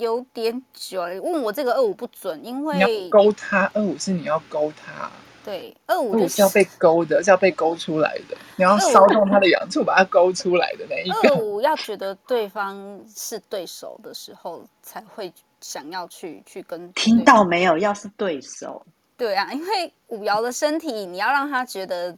[0.00, 1.02] 有点久。
[1.02, 5.08] 问我这个二五不准，因为你要勾他，二五是你要勾他。
[5.44, 8.36] 对，二五就是要被勾的，是要被勾出来的。
[8.56, 11.28] 你要骚动他的痒处，把他勾出来的那一个。
[11.30, 16.92] 二五要觉得对方是对手的时候，才会想要去去跟。
[16.92, 17.76] 听到没有？
[17.78, 18.84] 要是对手。
[19.16, 22.16] 对啊，因为五爻的身体，你要让他觉得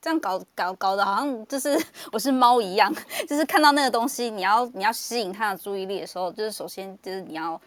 [0.00, 1.78] 这样搞搞搞的，好像就是
[2.12, 2.94] 我是猫一样，
[3.28, 7.60] 就是看到那个东西，你要你要吸引他的注意力的时候，就是首先就是你要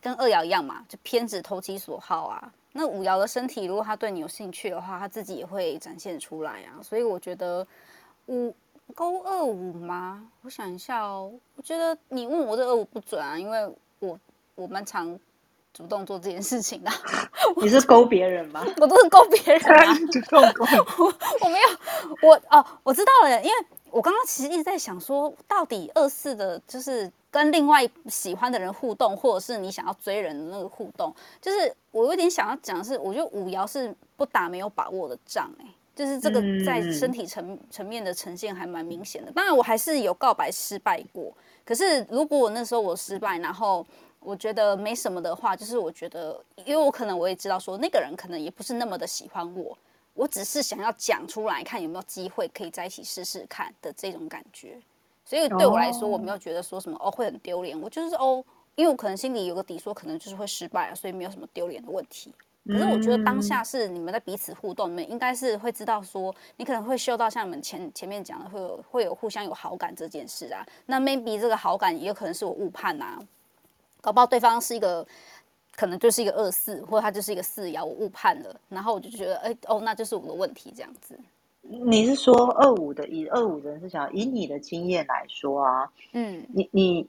[0.00, 2.52] 跟二爻一样嘛，就偏执投其所好啊。
[2.76, 6.82] 那五爻的身体，如果他对你有兴趣的话，他自己也会展现出来啊。
[6.82, 7.64] 所以我觉得
[8.26, 8.52] 五
[8.96, 10.28] 勾二五吗？
[10.42, 11.32] 我想一下哦。
[11.54, 14.18] 我觉得你问我这二五不准啊，因为我
[14.56, 15.16] 我蛮常
[15.72, 16.90] 主动做这件事情的。
[17.62, 18.66] 你是勾别人吗？
[18.78, 19.94] 我都是勾别人啊。
[20.10, 20.64] 主动勾。
[20.98, 23.54] 我我没有，我哦，我知道了，因为
[23.92, 27.08] 我刚刚其实一直在想说，到底二四的就是。
[27.34, 35.66] 跟另外喜欢的人互动，或者是你想要追人的那个互动，就是我有点想要讲的是，我觉得五爻是不打没有把握的仗，欸，
[35.96, 39.32] 就是这个在身体层层面的呈现还蛮明显的。
[39.32, 43.84] 当然，我还是有告白失败过，可是如果我那时候我失败，然后
[44.20, 49.76] 我觉得没什么的话，就是我觉得，因为我可能我也知道说那个人可能也不是那么的喜欢我，
[50.12, 54.78] 我只是想要讲出来，看有没有机会可以在一起试试看的这种感觉。
[55.24, 57.80] 所以对我来说，我没有觉得说什么哦，会很丢脸。
[57.80, 62.32] 我就是哦，因为我可能心里有个底，说可能就是会失败啊，所以没有什么丢脸的问题。
[62.66, 70.64] 可是我觉得当下是你们在彼此互动，你们应该是会知道说，你可能会嗅到像你们前前面讲的会有会有互相有好感这件事啊。
[70.86, 73.18] 那 maybe 这个好感也有可能是我误判呐，
[74.00, 75.06] 搞不好对方是一个
[75.76, 81.18] 可能就是一个二四，或者他就是一个四爻，我误判了，然后我就觉得哎哦，那就是我的问题这样子。
[81.66, 87.08] 你是说二五的，以二五的人是想以你的经验来说啊，嗯，你你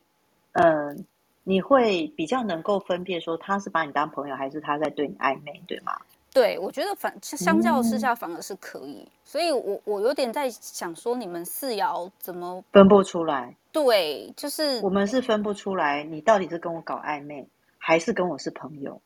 [0.53, 0.95] 嗯、呃，
[1.43, 5.97] 你会比较能够分辨说他是把你当朋友，还是他在对你暧昧，对吗？
[6.33, 13.55] 对，我觉得反相较之下反而是可以，嗯、所以我我有点在想说，你们四爻怎么分不出来？
[13.71, 19.01] 对，就是我们是分不出来，你到底是跟我搞暧昧，还是跟我是朋友？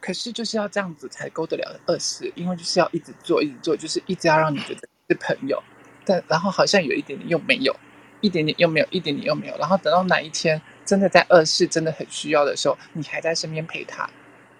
[0.00, 5.62] 可是就是要这样子才勾得了二世，因为就是要一直做，一直做，就是一直要让你觉得是朋友，
[6.04, 7.74] 但然后好像有一点点又没有，
[8.20, 14.08] 一点点又没有，一点点又没有，然后等到哪一天真的在二世真的很需要的时候，你还在身边陪他，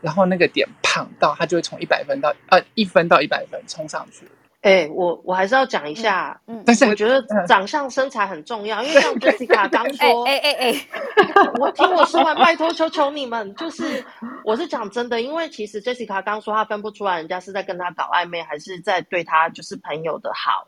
[0.00, 4.26] 然后那个点胖到他就会从一百分到呃一分到一百分冲上去。
[4.66, 10.86] 哎、欸，我我还是要讲一下，嗯，但是我觉得长相身材很重要，因为像 Jessica 刚说，哎哎哎，
[11.60, 14.04] 我听我说完，拜托求求你们，就是
[14.44, 20.66] 我是讲真的，因为其实 Jessica 刚说她分不出来，人家是在跟她搞暧昧，还是在对她就是朋友的好，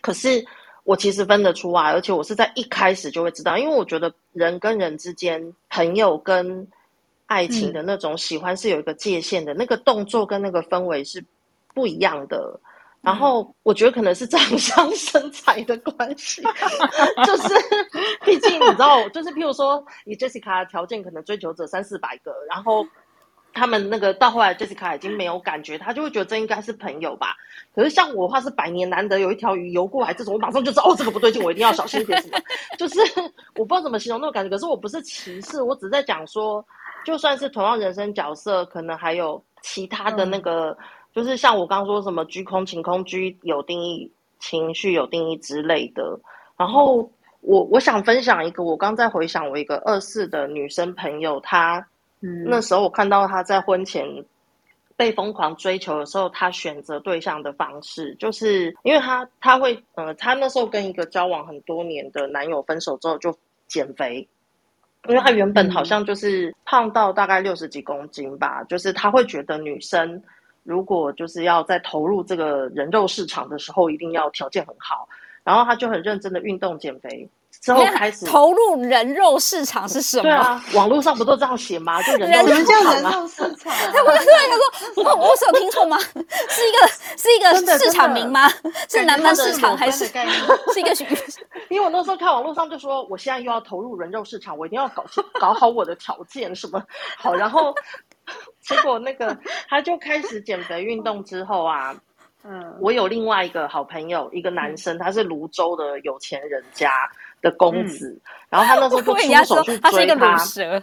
[0.00, 0.42] 可是
[0.84, 6.66] 我其实分得出来，而且我是在一开始就会知道，因为我觉得人跟人之间，朋友跟
[7.26, 11.22] 爱情的那种喜欢是有一个界限的，嗯、那个动作跟那个氛围是
[11.74, 12.58] 不一样的。
[13.06, 16.42] 然后我觉得可能是长相 身材的关系，
[17.24, 17.54] 就是
[18.24, 22.84] 毕竟你知道，就是譬如说以 Jessica 的条件，可能追求者三四百个，然后
[23.54, 27.36] 他们那个到后来 Jessica 已经没有感觉，他就会觉得这应该是朋友吧。
[27.72, 32.20] 可是像我的话是百年难得有一条鱼游过来，这种我马上就知道哦，这个不对劲，我一定要小心一点。
[32.20, 32.36] 什么？
[32.76, 32.98] 就是
[33.54, 36.66] 我不知道怎么形容那种感觉，可是我不是歧视，我只是在讲说，
[37.04, 40.70] 就算是同样人生角色，可能还有其他的那个。
[40.70, 40.76] 嗯
[41.16, 46.20] 就是像我刚刚说什么居空、情空、居有定义、情绪有定义之类的，
[46.58, 51.78] 然后我我想分享一个，我刚在回想我一个二四的女生朋友，她，
[52.20, 54.06] 嗯，那时候我看到她在婚前
[54.94, 63.34] 被疯狂追求的时候，她选择对象的方式，就是因为她她会，呃，她那时候跟一个交往很多年的男友分手之后就
[63.66, 64.28] 减肥，
[65.08, 70.22] 因为她原本好像就是胖到大概六十几公斤吧，就是她会觉得女生
[70.66, 75.08] 如果就是要在投入这个人肉市场的时候，一定要条件很好。
[75.44, 80.22] 然后他就很认真的运动减肥，之后开始投入人肉市场是什么？
[80.24, 82.02] 对啊，网络上不都这样写吗？
[82.02, 83.72] 就人肉市场，人肉市场。
[83.94, 85.96] 他不是他说，我我有听错吗？
[86.02, 88.50] 是一个是一个市场名吗？
[88.90, 90.90] 是南方市场还是是一个？
[91.70, 95.04] 因为我那时候看网络上就说，我现在又要投入人肉市场，我一定要搞
[95.38, 96.82] 搞好我的条件什么
[97.16, 97.32] 好。
[97.32, 97.72] 然后
[98.60, 99.36] 结果那个
[99.68, 101.94] 他就开始减肥运动之后啊。
[102.48, 106.92] 嗯，我有另外一个好朋友，一个男生，他是泸州的有钱人家
[107.42, 110.80] 的公子，嗯、然后他那时候就出手去追他，他是一个鲁蛇，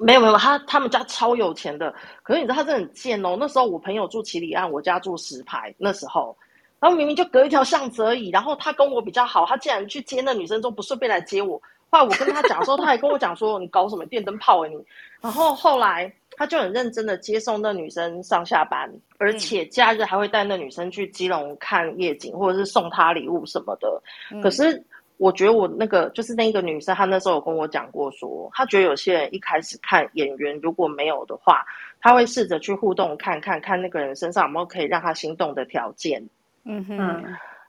[0.00, 3.36] 没有没有，他他们家超有钱的，可是你知道他真的很贱哦。
[3.38, 6.34] 那时候我朋友住七里岸，我家住石牌，那时候，
[6.80, 11.60] 然后明明就隔一条巷子而已，然后他跟我比较好，他竟然去接那女生，都不顺便来接我。
[11.90, 14.74] 后来我跟他讲的时候，他还跟我讲说：“你搞什么电灯泡啊你？”
[15.20, 24.02] 然后后来他就很认真的接送那女生上下班，而且假日还会带那女生去基隆看夜景，或者是送她礼物什么的。
[24.42, 24.82] 可是
[25.16, 31.64] 我觉得我那个就是那个女生，她那时候有跟我讲过说，说她觉得有些人一开始看演员如果没有的话，
[32.00, 36.22] 她会试着去互动看看看那个人身上有没有可以让她心动的条件。
[36.64, 37.24] 嗯哼。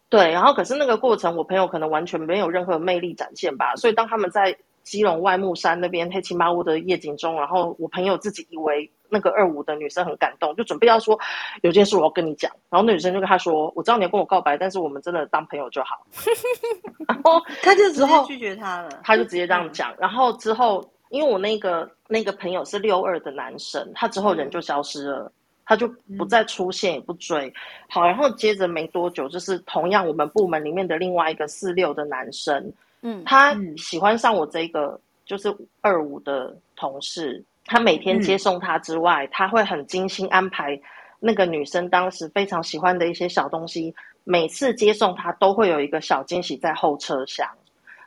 [0.10, 3.75] 对，然后可是那个过程，我朋友可能完全没有任何魅力展现吧。
[3.75, 11.19] 所以当他们在基隆外木山那边黑漆麻乌的夜景中，然后我朋友自己以为那个二五的女生很感动，就准备要说
[11.62, 12.50] 有件事我要跟你讲。
[12.69, 16.08] 然后那女生就跟他说：“我知道你要跟我告白，但是我们真的当朋友就好。
[17.06, 19.93] ”然后他就之后拒绝他了，他就直接这样讲。
[20.00, 25.30] 然后之后，因为我那个那个朋友是六二的男生，他之后人就消失了。
[25.69, 25.86] 他就
[26.17, 27.54] 不再出现，也不追。
[27.89, 32.71] 好，然后接着没多久，就是同样我们部门里面的另外一个四六的男生，
[33.02, 37.44] 嗯，他喜欢上我这个就是二五的同事。
[37.66, 40.80] 他每天接送他之外，嗯，他会很精心安排
[41.20, 43.94] 那个女生当时非常喜欢的一些小东西。
[44.24, 47.48] 每次接送他都会有一个小惊喜在后车厢，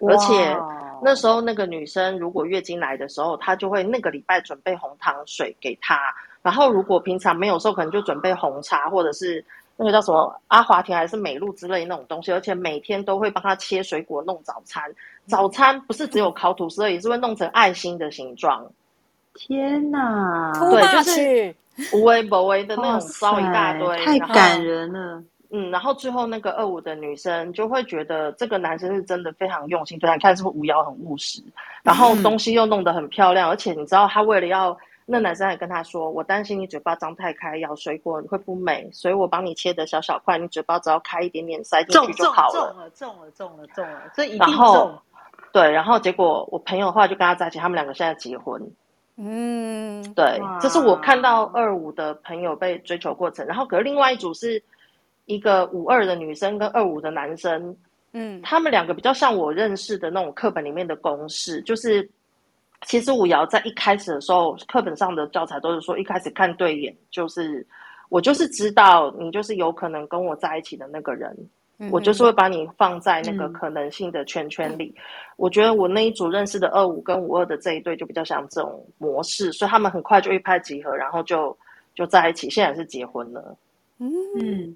[0.06, 0.54] 而且
[1.02, 5.98] 那时候那个女生如果月经来的时候，他就会那个礼拜准备红糖水给她。
[6.42, 9.44] 然后，如果平常没有时候，可能就准备红茶，或者是
[9.82, 14.84] 那个叫什么阿华田还是美露之类那种东西，而且每天都会帮他切水果弄早餐。
[15.24, 18.70] 早餐不是只有烤吐司，而已是会弄成爱心的形状。
[19.32, 20.52] 天哪！
[20.70, 21.54] 对，就是
[21.96, 25.22] 无微不微的那种烧一大堆，太感人了。
[25.50, 31.42] 嗯，然后最后那个二五的女生就会觉得这个男生是真的非常用心，对，你看是不是无聊很务实，
[31.82, 34.76] 然后东西又弄得很漂亮，嗯、而且你知道他为了要。
[35.12, 44.96] 那男生还跟他说：“我担心你嘴巴张太开，咬水果你会不美，所以我帮你切的小小块，你嘴巴只要开一点点，塞进去就好了。”中了，中了，中了，中了，这一定中。
[45.52, 48.62] 对，然后结果我朋友的话就跟他在一起，他们两个现在结婚。
[49.16, 53.44] 嗯，对，这是我看到二五的朋友被追求过程。
[53.46, 54.62] 然后，可是另外一组是
[55.24, 57.76] 一个五二的女生跟二五的男生，
[58.12, 62.08] 嗯，他们两个比较像我认识的那种课本里面的公式，就是。
[62.86, 67.66] 其实五爻在一开始的时候，课本上的教材都是说，一开始看对眼，就是
[68.08, 71.36] 我就是知道你就是有可能跟我在一起的那个人，
[71.78, 74.94] 嗯、我就是会把你放在那个可能性的圈圈里。
[74.96, 75.02] 嗯、
[75.36, 81.56] 我觉得我那一组认识的二五跟五二的这一对就比较像这种模式，所以他们很快就一拍即合，然后就
[81.94, 83.56] 就在一起，现在是结婚了。
[83.98, 84.74] 嗯。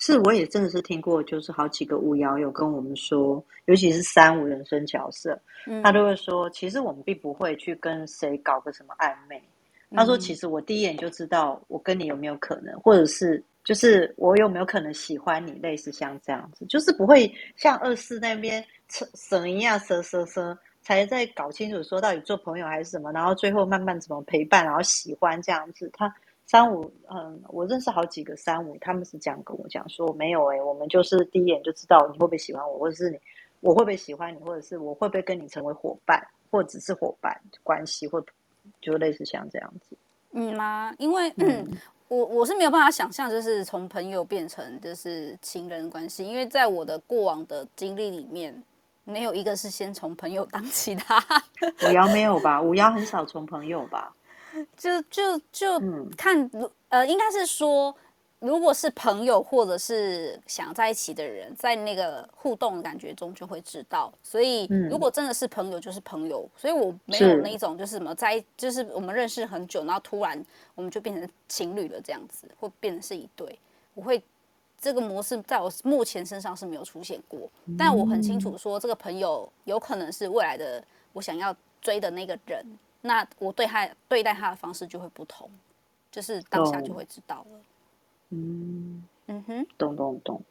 [0.00, 9.42] 是，我也真的是听过，就是好几个巫妖有跟我们说，尤其是三五人生角色，嗯、他都会说，其实我们并不会去跟谁搞个什么暧昧。
[9.90, 18.64] 嗯、他说，其实我第一眼就知道我跟你有没有可能，或者是就是我有没有可能喜欢你，类似像这样子，就是不会像二四那边
[19.14, 26.14] 神一样，蛇蛇蛇，才在搞清楚说到底做朋友还是什么，然后最后慢慢怎么陪伴，然后喜欢这样子，他。
[26.50, 33.18] 三五，嗯，我认识好几个三五，他们是这样跟我讲说，没有诶、欸，我们就是第一眼就知道你会不会喜欢我，或者是你
[33.60, 38.24] 我会不会喜欢你，或者是我会不会跟你成为伙伴，或者只是伙伴关系，或
[38.80, 39.94] 就类似像这样子。
[40.32, 40.90] 嗯吗？
[40.98, 41.68] 因为、嗯、
[42.08, 48.62] 我我是没有办法想象，就是从朋友变成就是情人关系，因为在我的过往的经历里面，
[49.04, 51.02] 没有一个是先从朋友当起的。
[51.86, 52.62] 五幺没有吧？
[52.62, 54.14] 五幺很少从朋友吧？
[54.76, 55.80] 就就就
[56.16, 56.50] 看，
[56.88, 57.94] 呃，应该是说，
[58.38, 64.12] 如果是朋友或者是想在一起的人，在那个互动的感觉中就会知道。
[64.22, 66.48] 所以，如果真的是朋友，就是朋友。
[66.56, 70.42] 所以我没有那一种，就是什么在，就是我们认识很久，然后突然
[70.74, 73.58] 我们就变成情侣了这样子，或变成是一对。
[73.94, 74.22] 我会
[74.80, 80.82] 这个模式在我目前身上是没有出现过，但我很清楚说，这个朋友有可能是未来的
[81.12, 82.64] 我想要追的那个人。
[83.00, 85.50] 那我对他对待他的方式就会不同，
[86.10, 87.60] 就是当下就会知道了。
[88.30, 90.42] 嗯嗯哼，懂懂懂，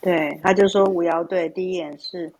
[0.00, 2.32] 对，他就说五爻对第一眼是，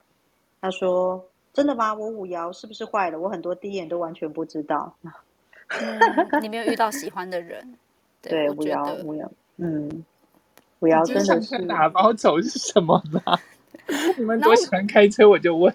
[0.60, 1.22] 他说
[1.52, 1.92] 真的吗？
[1.92, 3.18] 我五爻是不是坏了？
[3.18, 4.94] 我很多第一眼都完全不知道。
[5.02, 7.76] 嗯、你没有遇到喜欢的人，
[8.22, 10.04] 对，对五爻五爻，嗯，
[10.80, 13.38] 五爻真的是打包走是什么吗？
[14.16, 15.74] 你们多喜欢开车，我就问。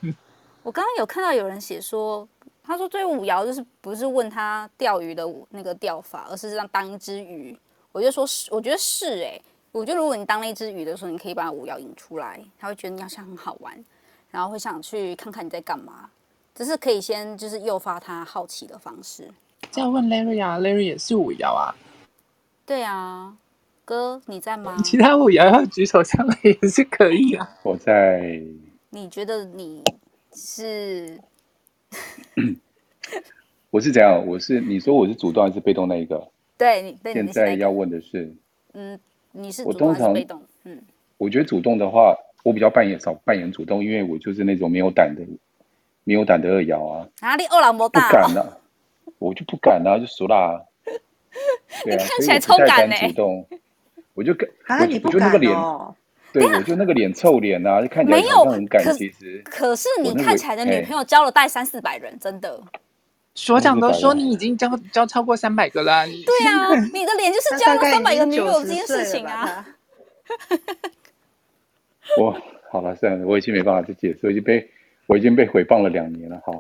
[0.63, 2.27] 我刚刚有看到有人写说，
[2.65, 7.57] 他说追五爻就是不是问他钓鱼的那个钓法，而是让当一只鱼。
[7.91, 9.41] 我就说是，我觉得是哎、欸，
[9.71, 13.85] 我觉得如果你当那只鱼的时候，你可以把五爻引出来，他会觉得你好像很好玩，
[14.31, 16.09] 然后会想去看看你在干嘛，
[16.53, 19.29] 只是可以先就是诱发他好奇的方式。
[19.71, 21.73] 这样问 Larry 啊，Larry 也是五爻啊。
[22.65, 23.33] 对啊，
[23.85, 24.75] 哥你在吗？
[24.83, 27.49] 其他五爻要举手上来也是可以啊。
[27.63, 28.41] 我在。
[28.89, 29.83] 你觉得你
[30.33, 31.19] 是？
[33.71, 34.25] 我是怎样？
[34.25, 36.27] 我是你说我是主动还是被动那一个？
[36.57, 38.33] 对你，对现在要问的是，
[38.73, 38.97] 嗯，
[39.33, 40.41] 你是主动还是被动？
[40.63, 40.81] 嗯，
[41.17, 45.21] 我觉得主动的话，我比较扮演少扮演主动，因为我就是那种没有胆的，
[46.05, 47.07] 没有胆的二爻啊。
[47.21, 48.07] 哪里二郎不大？
[48.07, 48.57] 不敢啊，
[49.19, 50.63] 我就不敢啊，就熟啦。
[51.85, 52.95] 你看起来超敢呢。
[53.07, 53.45] 主动，
[54.13, 55.93] 我就跟啊，你不敢哦。
[56.39, 58.83] 对，我就那个脸臭脸啊，就看起来没有很感。
[58.93, 62.61] 其实，可是你看起来的女朋友交了大概三四百人，真的。
[63.33, 69.65] 所长都说你已经交交超过三百个了，啊，对啊， 你的脸就是交了三百个女友这件事情啊。
[72.17, 72.35] 我
[72.71, 74.69] 好了，算了，我已经没办法去解释，我已经被
[75.07, 76.37] 我已经被诽谤了两年了。
[76.45, 76.53] 哈，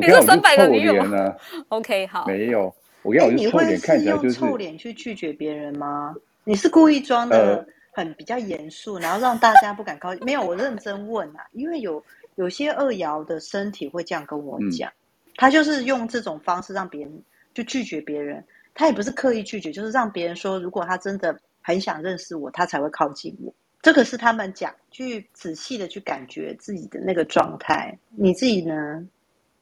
[0.00, 1.34] 你说三百个女友呢
[1.68, 6.14] ？OK，好，没有，我跟你讲，我就臭脸看起来就是臭脸去拒绝别人吗？
[6.42, 7.66] 你是故意装的
[7.96, 10.22] 很比较严肃，然后让大家不敢靠近？
[10.22, 14.92] 没有，我认真问啊，因为有有些二爻的身体会这样跟我讲。
[15.36, 17.22] 他就是用这种方式让别人
[17.54, 18.44] 就拒绝别人，
[18.74, 23.54] 他也不是刻意拒绝，就是让别人说，如果他真的很想认识我，他才会靠近我。
[23.80, 27.98] 这个是他们讲，去仔细的去感觉自己的那个状态。
[28.10, 29.02] 你自己呢？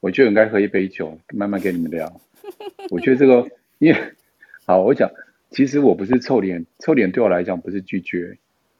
[0.00, 2.20] 我觉得应该喝一杯酒，慢慢跟你们聊。
[2.90, 4.14] 我觉得这个，因为
[4.66, 5.08] 好，我讲，
[5.54, 8.36] 其实我不是臭脸，臭脸对我来讲不是拒绝，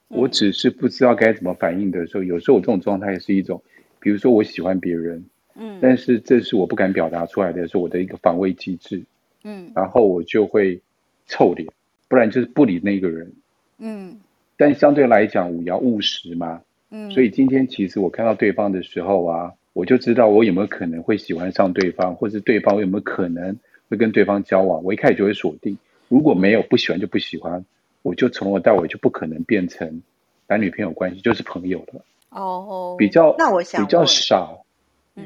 [0.08, 3.62] 我只是不知道该怎么反应的时候，有时候我这种状态是一种，
[4.00, 5.24] 比如说我喜欢别人。
[5.56, 9.04] 嗯，但是这是我不敢表达出来的，是我的一个防卫机制。
[9.44, 10.80] 嗯，然后我就会
[11.28, 11.68] 臭脸，
[12.08, 13.32] 不然就是不理那个人。
[13.78, 14.18] 嗯，
[14.56, 16.60] 但相对来讲，我要务实嘛。
[16.90, 23.56] 嗯，所以今天其实我看到对方的时候啊，我就知道我有没有可能会喜欢上对方，或是对方有没有可能
[23.88, 24.82] 会跟对方交往。
[24.82, 25.78] 我一开始就会锁定，
[26.08, 27.64] 如果没有不喜欢就不喜欢，
[28.02, 30.02] 我就从头到尾就不可能变成
[30.46, 32.04] 男女朋友关系，就是朋友了。
[32.30, 34.60] 哦，比较那我想比较少。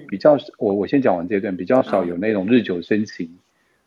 [0.06, 3.38] 比较我我先讲完这段，比较少有那种日久生情，嗯、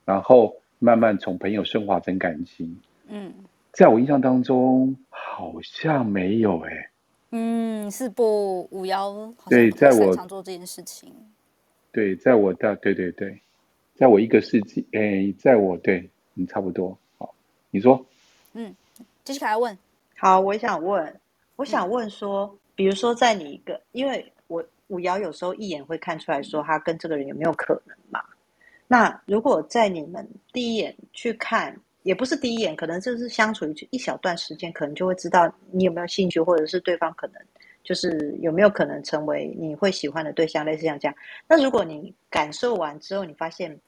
[0.05, 2.75] 然后慢慢从朋友升华成感情。
[3.07, 3.31] 嗯，
[3.71, 6.89] 在我印象当中好像没有哎、欸。
[7.29, 11.13] 嗯，是不五幺对，在我常做这件事情。
[11.91, 13.39] 对，在我的对对对，
[13.93, 17.33] 在我一个世纪哎，在我对你差不多好，
[17.69, 18.05] 你说。
[18.53, 18.75] 嗯，
[19.23, 19.77] 继续来问。
[20.17, 21.19] 好，我想问，
[21.55, 24.63] 我想问说，嗯、比如说在你一个，因为我。
[24.91, 28.21] 五瑶有时候一眼会看出来说他跟这个人有没有可能嘛？
[28.89, 31.73] 那如果在你们第一眼去看，
[32.03, 37.41] 也不是第一眼，可能就是相处一一小段时间，可能就会知道你有没有兴趣，或者是对方可能
[37.85, 41.15] 就是有没有可能成为你会喜欢的对象，类似像这样。
[41.47, 43.79] 那如果你感受完之后，你发现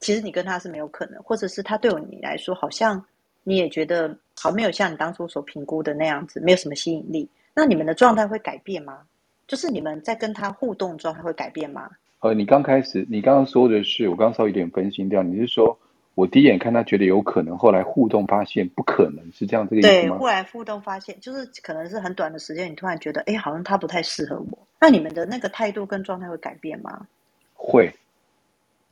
[0.00, 3.04] 其实你跟他是没有可能，或者是他对你来说好像
[3.44, 8.98] 你也觉得好没有像你当初所评估的那样子，没有什么吸引力，那你们的状态会改变吗？
[9.46, 11.90] 就是你们在跟他互动中，他会改变吗？
[12.20, 15.22] 呃，你刚开始，你刚刚说的是，我刚刚稍微有点分心掉。
[15.22, 15.78] 你是说
[16.14, 20.16] 我第一眼看他觉得有可能，后来互动发现不可能，是这样这个意思吗？
[20.16, 24.58] 对，后来互动发现，就是可能是很短的时间，你突然觉得，哎，好像他不太适合我。
[24.80, 27.06] 那你们的那个态度跟状态会改变吗？
[27.54, 27.94] 会，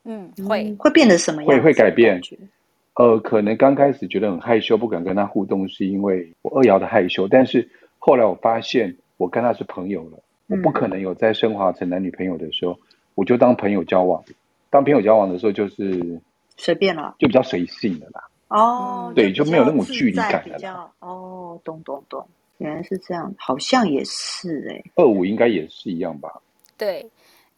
[0.07, 1.49] 嗯，会会变得什么样？
[1.49, 2.21] 会会改变。
[2.95, 7.29] 呃，可能刚开始觉得很害羞，不敢跟他互动，是因为我二瑶的害羞。
[7.29, 10.19] 但是后来我发现，我跟他是朋友了。
[10.47, 12.79] 我不可能有在升华成男女朋友的时候，
[13.17, 14.23] 我就当朋友交往。
[14.71, 16.21] 当朋友交往的时候，就是
[16.57, 18.23] 随便了，就比较随性的啦。
[18.49, 20.55] 哦，对，就没有那种距离感了。
[20.57, 22.25] 比较哦，懂懂懂，
[22.59, 24.83] 原来是这样，好像也是哎。
[24.95, 26.41] 二五应该也是一样吧？
[26.79, 27.05] 对，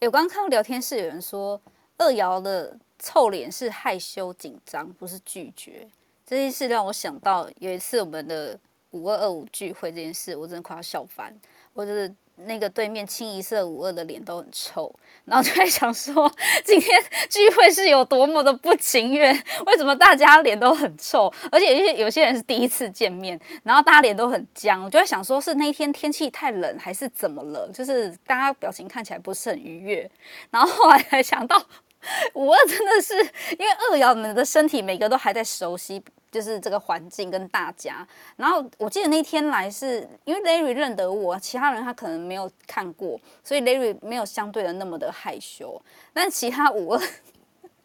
[0.01, 1.61] 我刚刚看到聊天室有人说，
[1.99, 5.87] 二瑶的臭脸是害羞紧张，不是拒绝。
[6.25, 8.59] 这件事让我想到有一次我们的
[8.91, 11.33] 五二二五聚会这件事，我真的快要笑翻。
[11.73, 14.93] 我就是那个对面清一色五二的脸都很臭，
[15.25, 16.29] 然后就在想说，
[16.65, 19.33] 今天聚会是有多么的不情愿？
[19.65, 21.31] 为什么大家脸都很臭？
[21.51, 24.83] 而且有些有些人是第一次见面，然后大家脸都很僵。
[24.83, 27.69] 我就在想说，是那天天气太冷，还是怎么了？
[27.73, 30.09] 就是大家表情看起来不是很愉悦。
[30.49, 31.61] 然后后来才想到，
[32.35, 36.03] 五二真的是因为二爻们的身体每个都还在熟悉。
[36.31, 45.81] 就是这个环境跟大家，然后我记得那天来是因为 Larry 认得我，其他人他可能没有看过，所以 Larry 没有相对的那么的害羞。
[46.13, 47.01] 但其他五二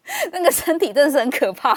[0.31, 1.73] 那个身体真的是很可怕，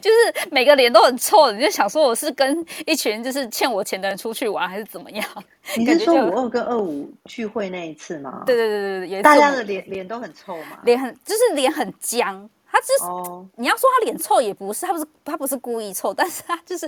[0.00, 5.26] 就是每个脸都很臭，你就想说我是跟一群就是欠我钱的人出去玩还是怎么样？
[5.76, 8.42] 你是说五二跟二五聚会那一次吗？
[8.46, 12.48] 对对对对对，大家的脸脸都很臭嘛，脸很就是脸很僵。
[12.68, 13.42] 他就是，oh.
[13.54, 16.86] 你要说他脸臭也不是，他不是他不是故意臭，但是他就是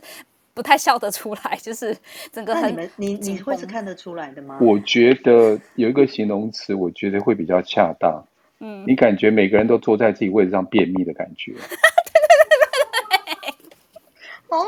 [0.52, 1.96] 不太笑得出来，就是
[2.30, 2.74] 整个很。
[2.96, 4.58] 你你你会是看得出来的吗？
[4.60, 8.22] 我觉得有一个形容词，我觉得会比较恰当。
[8.60, 11.52] 嗯，你感觉每个人都坐在自己位置上便秘的感觉。
[11.52, 12.70] 对对对
[13.40, 13.52] 对
[14.48, 14.64] 对，哦，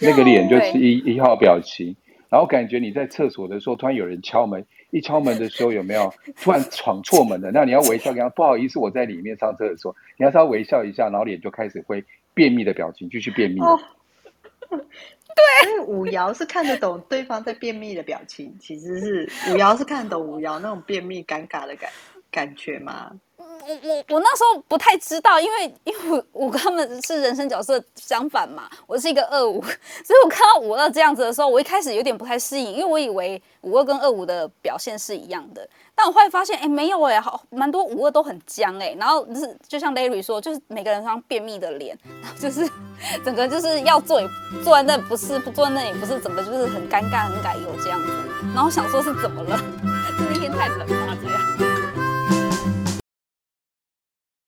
[0.00, 1.94] 那个脸就是一一号表情，
[2.28, 4.66] 然后感觉你在厕所的时候，突然有人敲门。
[4.90, 6.10] 一敲门的时候，有没有
[6.40, 7.50] 突然闯错门了？
[7.52, 9.94] 那你要微笑，跟他不好意思，我在里面上厕所。
[10.16, 13.60] 你要稍微微笑一下，然后脸就开始会便秘的表情，继续便秘。
[13.60, 13.78] 哦，
[14.70, 21.90] 对，因为五爻是看得懂对方在便秘的表情，其实是五爻是看得懂五爻那种便秘尴尬的感
[22.30, 23.10] 感觉吗？
[23.38, 42.66] 我我我那时候不太知道，因为因为我我跟他们是人生角色相反嘛，我是一个二五，所以我看到五二这样子的时候，我一开始有点不太适应，因为我以为五二跟二五的表现是一样的，但我后来发现，哎，没有哎，好蛮多五二都很僵哎，然后就是就像 Larry 说，就是每个人像便秘的脸，然后就是
[43.22, 44.26] 整个就是要坐也
[44.64, 48.08] 坐在那不是，不坐在那也不是，整个就是很尴尬很改油这样子，
[48.54, 49.58] 然后想说是怎么了？
[50.16, 51.18] 是那天太冷吗？
[51.22, 51.67] 这样。